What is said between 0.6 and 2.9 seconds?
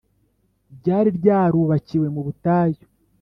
ryari ryarubakiwe mu butayu,